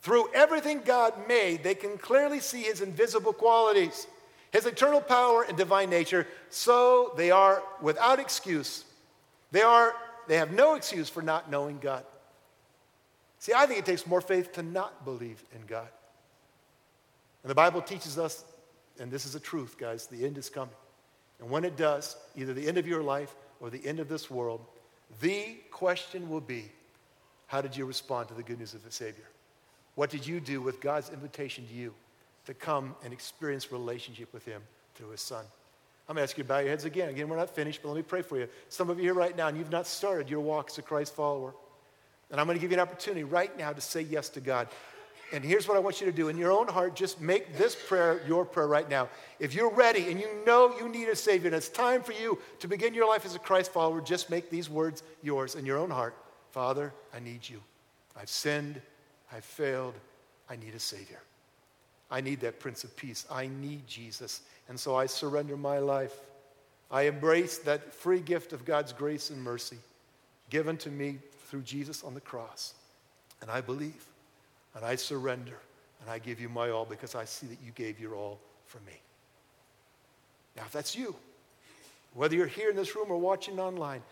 [0.04, 4.06] Through everything God made, they can clearly see his invisible qualities,
[4.52, 8.84] his eternal power and divine nature, so they are without excuse.
[9.52, 9.96] They are
[10.28, 12.04] they have no excuse for not knowing God.
[13.40, 15.88] See, I think it takes more faith to not believe in God.
[17.44, 18.44] And the Bible teaches us,
[19.00, 20.76] and this is a truth, guys, the end is coming.
[21.40, 24.30] And when it does, either the end of your life or the end of this
[24.30, 24.66] world,
[25.22, 26.72] the question will be
[27.48, 29.26] how did you respond to the good news of the Savior?
[29.96, 31.94] What did you do with God's invitation to you
[32.46, 34.62] to come and experience relationship with Him
[34.96, 35.46] through His Son?
[36.08, 37.10] I'm going to ask you to bow your heads again.
[37.10, 38.48] Again, we're not finished, but let me pray for you.
[38.70, 41.16] Some of you here right now, and you've not started your walk as a Christ
[41.16, 41.54] follower.
[42.30, 44.68] And I'm going to give you an opportunity right now to say yes to God.
[45.32, 46.28] And here's what I want you to do.
[46.28, 49.10] In your own heart, just make this prayer your prayer right now.
[49.40, 52.38] If you're ready and you know you need a Savior and it's time for you
[52.60, 55.78] to begin your life as a Christ follower, just make these words yours in your
[55.78, 56.16] own heart
[56.52, 57.60] Father, I need you.
[58.16, 58.80] I've sinned.
[59.34, 59.96] I've failed.
[60.50, 61.20] I need a Savior.
[62.12, 63.26] I need that Prince of Peace.
[63.32, 64.42] I need Jesus.
[64.70, 66.16] And so I surrender my life.
[66.92, 69.78] I embrace that free gift of God's grace and mercy
[70.50, 71.18] given to me
[71.48, 72.76] through Jesus on the cross.
[73.42, 74.06] And I believe,
[74.76, 75.58] and I surrender,
[76.02, 78.78] and I give you my all because I see that you gave your all for
[78.80, 79.02] me.
[80.56, 81.16] Now, if that's you,
[82.14, 84.04] whether you're here in this room or watching online,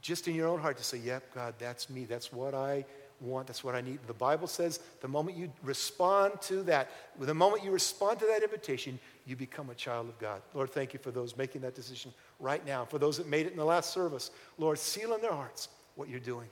[0.00, 2.04] just in your own heart to say, Yep, God, that's me.
[2.04, 2.84] That's what I
[3.20, 3.46] want.
[3.46, 3.98] That's what I need.
[4.06, 8.42] The Bible says the moment you respond to that, the moment you respond to that
[8.42, 10.42] invitation, you become a child of God.
[10.54, 12.84] Lord, thank you for those making that decision right now.
[12.84, 16.08] For those that made it in the last service, Lord, seal in their hearts what
[16.08, 16.48] you're doing.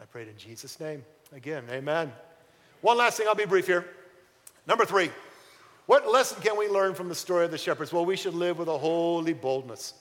[0.00, 1.04] I pray it in Jesus' name.
[1.32, 2.12] Again, amen.
[2.80, 3.84] One last thing, I'll be brief here.
[4.66, 5.10] Number three,
[5.86, 7.92] what lesson can we learn from the story of the shepherds?
[7.92, 9.94] Well, we should live with a holy boldness.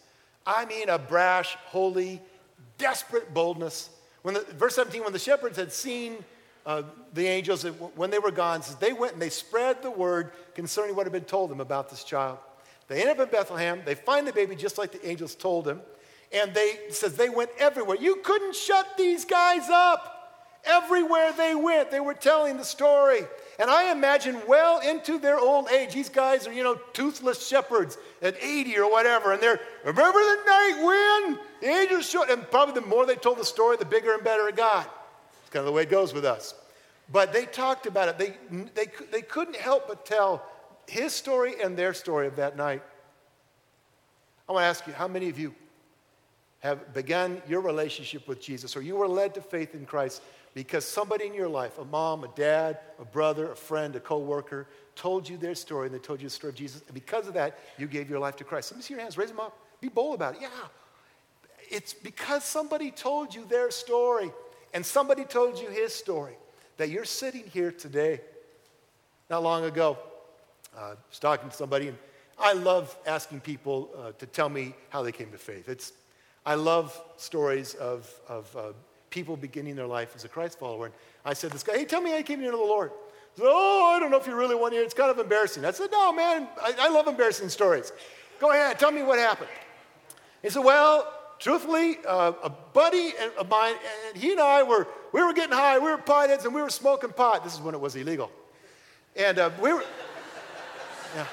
[0.45, 2.21] I mean, a brash, holy,
[2.77, 3.89] desperate boldness.
[4.27, 6.17] When the, verse 17, when the shepherds had seen
[6.65, 6.81] uh,
[7.13, 7.63] the angels,
[7.95, 11.13] when they were gone, says they went and they spread the word concerning what had
[11.13, 12.37] been told them about this child.
[12.89, 13.83] They end up in Bethlehem.
[13.85, 15.79] They find the baby just like the angels told them.
[16.33, 17.95] And they says they went everywhere.
[17.95, 20.59] You couldn't shut these guys up.
[20.65, 23.21] Everywhere they went, they were telling the story.
[23.59, 27.97] And I imagine well into their old age, these guys are, you know, toothless shepherds
[28.21, 29.31] at 80 or whatever.
[29.31, 33.39] And they're, remember the night when the angels showed, and probably the more they told
[33.39, 34.87] the story, the bigger and better it got.
[35.41, 36.53] It's kind of the way it goes with us.
[37.11, 38.17] But they talked about it.
[38.19, 38.37] They,
[38.75, 40.45] they, they couldn't help but tell
[40.87, 42.83] his story and their story of that night.
[44.47, 45.55] I want to ask you, how many of you
[46.59, 50.21] have begun your relationship with Jesus or you were led to faith in Christ
[50.57, 54.67] because somebody in your life, a mom, a dad, a brother, a friend, a coworker,
[54.95, 56.81] told you their story and they told you the story of Jesus.
[56.87, 58.71] And because of that, you gave your life to Christ.
[58.71, 59.19] Let me see your hands.
[59.19, 59.55] Raise them up.
[59.81, 60.41] Be bold about it.
[60.41, 60.49] Yeah.
[61.69, 64.31] It's because somebody told you their story
[64.73, 66.33] and somebody told you his story
[66.77, 68.21] that you're sitting here today.
[69.29, 69.95] Not long ago,
[70.75, 71.97] uh, I was talking to somebody, and
[72.39, 75.69] I love asking people uh, to tell me how they came to faith.
[75.69, 75.93] It's,
[76.47, 78.61] I love stories of, of uh,
[79.09, 80.85] people beginning their life as a Christ follower.
[80.85, 82.91] And I said, This guy, hey, tell me how you came to know the Lord.
[83.35, 84.85] Said, Oh, I don't know if you really want to hear.
[84.85, 85.65] It's kind of embarrassing.
[85.65, 87.91] I said, No, man, I, I love embarrassing stories.
[88.39, 89.49] Go ahead, tell me what happened.
[90.41, 93.75] He said, Well, truthfully, uh, a buddy of mine,
[94.07, 96.69] and he and I were, we were getting high, we were potheads, and we were
[96.69, 97.43] smoking pot.
[97.43, 98.31] This is when it was illegal.
[99.15, 99.83] And uh, we were,
[101.15, 101.25] yeah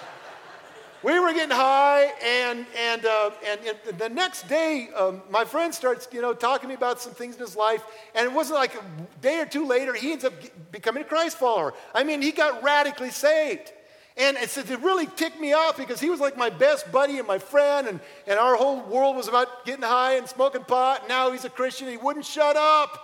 [1.05, 3.61] we were getting high, and, and, uh, and,
[3.99, 7.35] the next day, um, my friend starts, you know, talking to me about some things
[7.35, 8.83] in his life, and it wasn't like a
[9.21, 10.33] day or two later, he ends up
[10.73, 11.75] becoming a Christ follower.
[11.95, 13.71] I mean, he got radically saved.
[14.17, 17.29] And it, it really ticked me off because he was like my best buddy and
[17.29, 21.01] my friend, and, and our whole world was about getting high and smoking pot.
[21.01, 21.88] And now he's a Christian.
[21.88, 23.01] He wouldn't shut up.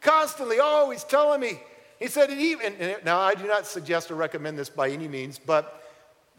[0.00, 1.60] Constantly, always telling me.
[1.98, 5.79] He said, even, now I do not suggest or recommend this by any means, but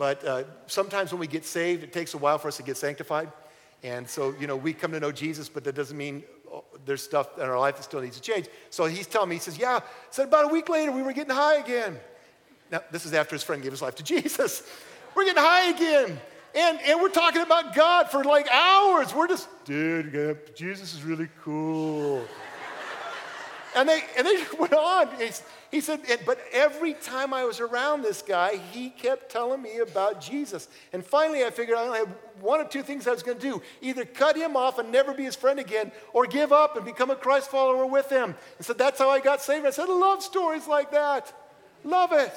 [0.01, 2.75] but uh, sometimes when we get saved, it takes a while for us to get
[2.75, 3.31] sanctified.
[3.83, 7.03] And so, you know, we come to know Jesus, but that doesn't mean oh, there's
[7.03, 8.47] stuff in our life that still needs to change.
[8.71, 11.35] So he's telling me, he says, Yeah, said about a week later, we were getting
[11.35, 11.99] high again.
[12.71, 14.63] Now, this is after his friend gave his life to Jesus.
[15.15, 16.19] We're getting high again.
[16.55, 19.13] And, and we're talking about God for like hours.
[19.13, 22.25] We're just, dude, Jesus is really cool.
[23.75, 25.09] And, they, and they went on.
[25.71, 30.21] He said, but every time I was around this guy, he kept telling me about
[30.21, 30.67] Jesus.
[30.93, 32.09] And finally, I figured I only had
[32.41, 35.13] one of two things I was going to do either cut him off and never
[35.13, 38.35] be his friend again, or give up and become a Christ follower with him.
[38.57, 39.65] And so that's how I got saved.
[39.65, 41.31] I said, I love stories like that.
[41.83, 42.33] Love it.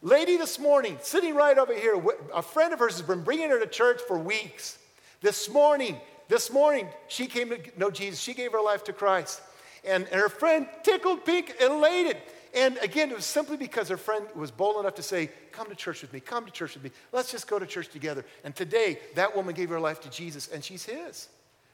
[0.00, 2.00] Lady this morning, sitting right over here,
[2.32, 4.78] a friend of hers has been bringing her to church for weeks.
[5.20, 5.96] This morning,
[6.28, 8.20] this morning, she came to know Jesus.
[8.20, 9.40] She gave her life to Christ.
[9.84, 12.16] And, her friend tickled pink, elated.
[12.54, 15.74] And again, it was simply because her friend was bold enough to say, Come to
[15.74, 16.90] church with me, come to church with me.
[17.12, 18.24] Let's just go to church together.
[18.44, 21.28] And today, that woman gave her life to Jesus, and she's his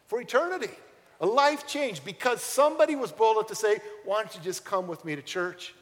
[0.06, 0.70] for eternity.
[1.20, 4.86] A life change because somebody was bold enough to say, Why don't you just come
[4.86, 5.74] with me to church?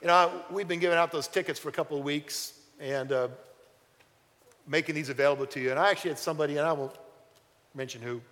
[0.00, 3.28] You know, we've been giving out those tickets for a couple of weeks and uh,
[4.66, 5.70] making these available to you.
[5.70, 6.96] And I actually had somebody, and I won't
[7.74, 8.22] mention who,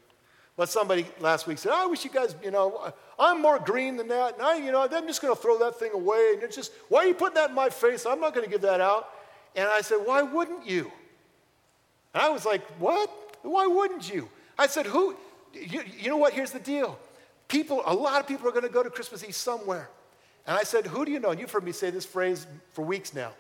[0.59, 4.09] but somebody last week said, I wish you guys, you know, I'm more green than
[4.09, 4.35] that.
[4.35, 6.33] And I, you know, I'm just going to throw that thing away.
[6.35, 8.05] And it's just, why are you putting that in my face?
[8.05, 9.09] I'm not going to give that out.
[9.55, 10.91] And I said, why wouldn't you?
[12.13, 13.09] And I was like, what?
[13.43, 14.29] Why wouldn't you?
[14.59, 15.15] I said, who?
[15.55, 16.33] You, you know what?
[16.33, 16.99] Here's the deal.
[17.47, 19.89] People, a lot of people are going to go to Christmas Eve somewhere.
[20.45, 21.31] And I said, who do you know?
[21.31, 23.31] And you've heard me say this phrase for weeks now.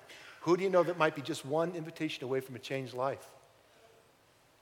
[0.42, 3.26] Who do you know that might be just one invitation away from a changed life?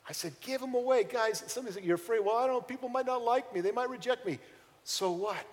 [0.08, 1.04] I said, give them away.
[1.04, 2.20] Guys, somebody said, you're afraid.
[2.24, 2.60] Well, I don't know.
[2.60, 3.60] People might not like me.
[3.60, 4.38] They might reject me.
[4.84, 5.44] So what?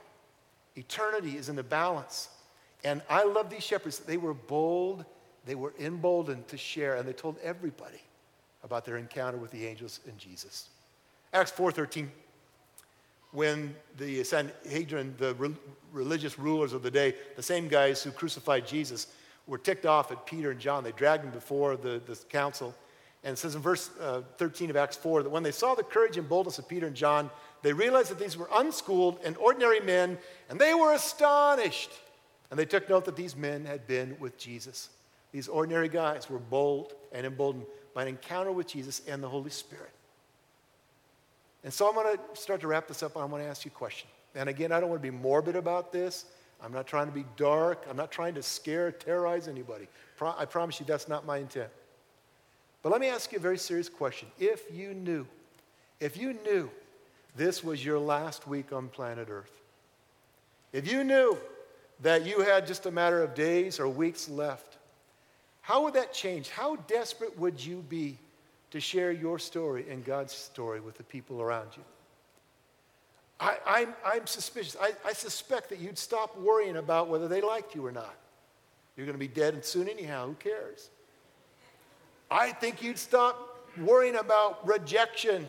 [0.75, 2.29] Eternity is in the balance.
[2.83, 3.99] And I love these shepherds.
[3.99, 5.05] They were bold,
[5.45, 8.01] they were emboldened to share, and they told everybody
[8.63, 10.69] about their encounter with the angels and Jesus.
[11.33, 12.09] Acts 4:13
[13.33, 15.55] when the Sanhedrin, the re-
[15.91, 19.07] religious rulers of the day, the same guys who crucified Jesus,
[19.47, 20.83] were ticked off at Peter and John.
[20.83, 22.75] They dragged them before the, the council.
[23.23, 25.83] And it says in verse uh, 13 of Acts 4 that when they saw the
[25.83, 27.29] courage and boldness of Peter and John,
[27.61, 30.17] they realized that these were unschooled and ordinary men,
[30.49, 31.91] and they were astonished.
[32.51, 34.89] And they took note that these men had been with Jesus.
[35.31, 39.49] These ordinary guys were bold and emboldened by an encounter with Jesus and the Holy
[39.49, 39.91] Spirit.
[41.63, 43.63] And so I'm going to start to wrap this up, and I'm going to ask
[43.63, 44.09] you a question.
[44.35, 46.25] And again, I don't want to be morbid about this.
[46.61, 47.85] I'm not trying to be dark.
[47.89, 49.87] I'm not trying to scare, terrorize anybody.
[50.17, 51.69] Pro- I promise you that's not my intent.
[52.83, 54.27] But let me ask you a very serious question.
[54.39, 55.25] If you knew,
[55.99, 56.69] if you knew
[57.35, 59.61] this was your last week on planet Earth,
[60.71, 61.37] if you knew
[62.01, 64.77] that you had just a matter of days or weeks left,
[65.61, 66.49] how would that change?
[66.49, 68.17] How desperate would you be
[68.73, 71.83] to share your story and God's story with the people around you.
[73.39, 74.75] I, I'm, I'm suspicious.
[74.81, 78.15] I, I suspect that you'd stop worrying about whether they liked you or not.
[78.97, 80.25] You're going to be dead soon, anyhow.
[80.25, 80.89] Who cares?
[82.33, 85.47] I think you'd stop worrying about rejection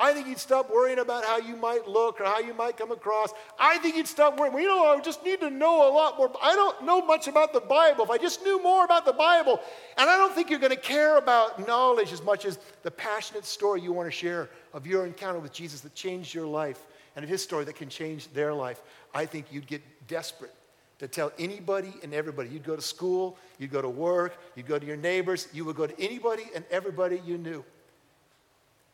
[0.00, 2.90] I think you'd stop worrying about how you might look or how you might come
[2.90, 3.34] across.
[3.58, 4.54] I think you'd stop worrying.
[4.54, 6.32] Well, you know, I just need to know a lot more.
[6.42, 8.04] I don't know much about the Bible.
[8.04, 9.60] If I just knew more about the Bible,
[9.98, 13.44] and I don't think you're going to care about knowledge as much as the passionate
[13.44, 17.22] story you want to share of your encounter with Jesus that changed your life and
[17.22, 18.80] of his story that can change their life.
[19.12, 20.54] I think you'd get desperate
[21.00, 22.50] to tell anybody and everybody.
[22.50, 25.74] You'd go to school, you'd go to work, you'd go to your neighbors, you would
[25.74, 27.64] go to anybody and everybody you knew.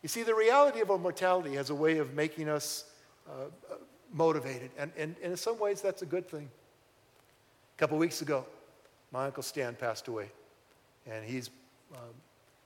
[0.01, 2.85] You see, the reality of our mortality has a way of making us
[3.29, 3.47] uh,
[4.13, 6.49] motivated, and, and, and, in some ways, that's a good thing.
[7.75, 8.45] A couple weeks ago,
[9.11, 10.31] my Uncle Stan passed away,
[11.11, 11.49] and he's
[11.93, 11.99] um,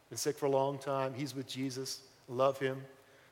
[0.09, 1.15] been sick for a long time.
[1.15, 2.79] He's with Jesus, love him.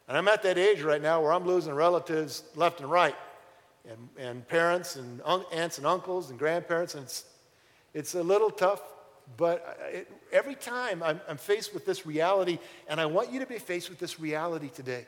[0.08, 3.16] And I'm at that age right now where I'm losing relatives left and right,
[3.88, 7.26] and, and parents, and un- aunts and uncles, and grandparents, and it's,
[7.94, 8.82] it's a little tough
[9.38, 13.46] but it, every time I'm, I'm faced with this reality, and I want you to
[13.46, 15.06] be faced with this reality today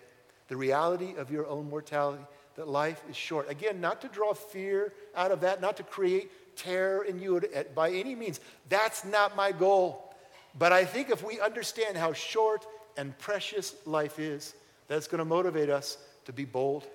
[0.47, 2.21] the reality of your own mortality,
[2.55, 3.49] that life is short.
[3.49, 7.41] Again, not to draw fear out of that, not to create terror in you
[7.73, 8.41] by any means.
[8.67, 10.13] That's not my goal.
[10.59, 14.53] But I think if we understand how short and precious life is,
[14.89, 16.85] that's going to motivate us to be bold,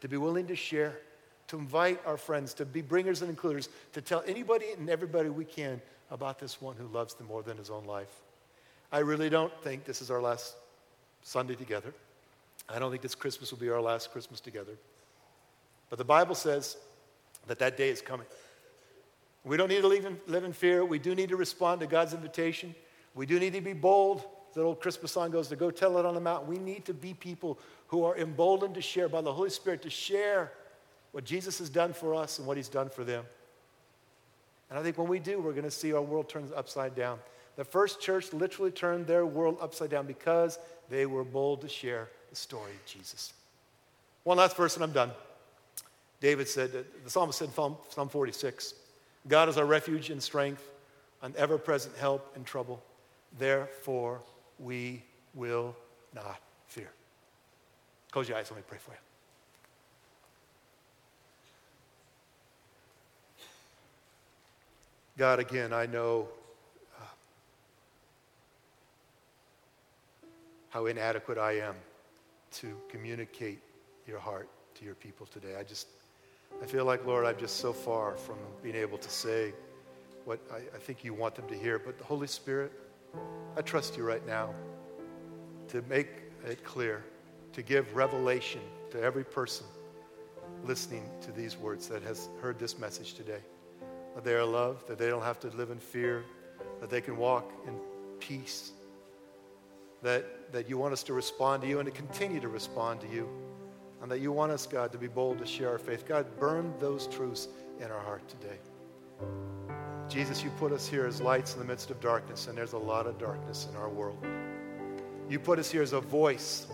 [0.00, 0.96] to be willing to share,
[1.52, 5.44] to invite our friends, to be bringers and includers, to tell anybody and everybody we
[5.44, 8.08] can about this one who loves them more than his own life.
[8.90, 10.54] I really don't think this is our last
[11.20, 11.92] Sunday together.
[12.70, 14.72] I don't think this Christmas will be our last Christmas together.
[15.90, 16.78] But the Bible says
[17.46, 18.26] that that day is coming.
[19.44, 20.86] We don't need to live in, live in fear.
[20.86, 22.74] We do need to respond to God's invitation.
[23.14, 24.24] We do need to be bold.
[24.54, 26.48] The old Christmas song goes to go tell it on the mountain.
[26.48, 29.90] We need to be people who are emboldened to share by the Holy Spirit, to
[29.90, 30.50] share
[31.12, 33.24] what Jesus has done for us and what he's done for them.
[34.70, 37.18] And I think when we do, we're going to see our world turn upside down.
[37.56, 42.08] The first church literally turned their world upside down because they were bold to share
[42.30, 43.34] the story of Jesus.
[44.24, 45.10] One last verse, and I'm done.
[46.20, 48.74] David said, the psalmist said in Psalm 46
[49.28, 50.64] God is our refuge and strength,
[51.20, 52.82] an ever present help in trouble.
[53.38, 54.20] Therefore,
[54.58, 55.02] we
[55.34, 55.76] will
[56.14, 56.90] not fear.
[58.10, 59.11] Close your eyes, let me pray for you.
[65.18, 66.26] God, again, I know
[66.98, 67.04] uh,
[70.70, 71.74] how inadequate I am
[72.52, 73.60] to communicate
[74.06, 75.56] your heart to your people today.
[75.58, 75.88] I just,
[76.62, 79.52] I feel like, Lord, I'm just so far from being able to say
[80.24, 81.78] what I, I think you want them to hear.
[81.78, 82.72] But the Holy Spirit,
[83.54, 84.54] I trust you right now
[85.68, 86.08] to make
[86.46, 87.04] it clear,
[87.52, 89.66] to give revelation to every person
[90.64, 93.40] listening to these words that has heard this message today
[94.14, 96.24] that they are loved, that they don't have to live in fear,
[96.80, 97.74] that they can walk in
[98.20, 98.72] peace,
[100.02, 103.08] that, that you want us to respond to you and to continue to respond to
[103.08, 103.28] you,
[104.02, 106.06] and that you want us, God, to be bold to share our faith.
[106.06, 107.48] God, burn those truths
[107.80, 108.58] in our heart today.
[110.08, 112.78] Jesus, you put us here as lights in the midst of darkness, and there's a
[112.78, 114.18] lot of darkness in our world.
[115.28, 116.66] You put us here as a voice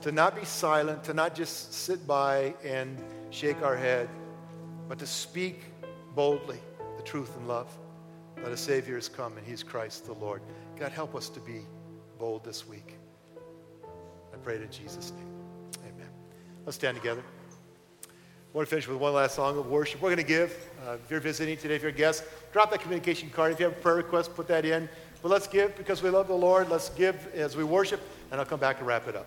[0.00, 4.08] to not be silent, to not just sit by and shake our head,
[4.88, 5.64] but to speak
[6.14, 6.58] boldly
[6.96, 7.68] the truth and love
[8.36, 10.42] that a Savior has come and He's Christ the Lord.
[10.78, 11.62] God, help us to be
[12.18, 12.96] bold this week.
[14.32, 15.28] I pray it in Jesus' name.
[15.84, 16.08] Amen.
[16.64, 17.22] Let's stand together.
[18.04, 20.02] I want to finish with one last song of worship.
[20.02, 20.54] We're going to give.
[20.86, 23.52] Uh, if you're visiting today, if you're a guest, drop that communication card.
[23.52, 24.88] If you have a prayer request, put that in.
[25.22, 26.68] But let's give because we love the Lord.
[26.68, 28.00] Let's give as we worship,
[28.30, 29.26] and I'll come back and wrap it up.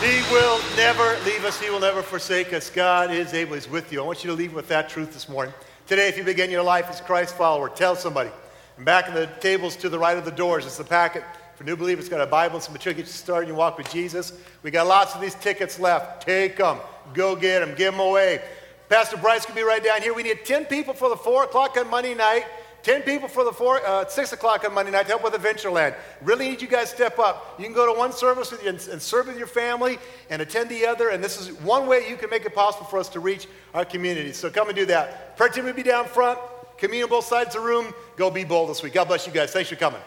[0.00, 1.60] He will never leave us.
[1.60, 2.70] He will never forsake us.
[2.70, 3.54] God is able.
[3.54, 4.00] He's with you.
[4.00, 5.52] I want you to leave with that truth this morning.
[5.86, 8.30] Today, if you begin your life as Christ follower, tell somebody.
[8.78, 11.22] And back in the tables to the right of the doors, it's the packet
[11.54, 12.06] for new believers.
[12.06, 13.92] It's got a Bible and some material to get you started in your walk with
[13.92, 14.32] Jesus.
[14.62, 16.22] We got lots of these tickets left.
[16.22, 16.78] Take them.
[17.12, 17.74] Go get them.
[17.76, 18.40] Give them away.
[18.88, 20.14] Pastor Bryce can be right down here.
[20.14, 22.46] We need 10 people for the 4 o'clock on Monday night.
[22.82, 25.94] 10 people for the four, uh, 6 o'clock on Monday night to help with Adventureland.
[26.22, 27.56] Really need you guys step up.
[27.58, 29.98] You can go to one service with you and, and, serve with your family
[30.30, 31.10] and attend the other.
[31.10, 33.84] And this is one way you can make it possible for us to reach our
[33.84, 34.32] community.
[34.32, 35.36] So come and do that.
[35.36, 36.38] Prayer team will be down front.
[36.78, 37.92] Communion on both sides of the room.
[38.16, 38.94] Go be bold this week.
[38.94, 39.52] God bless you guys.
[39.52, 40.00] Thanks for coming.